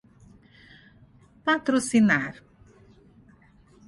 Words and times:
patrocinar 1.45 2.33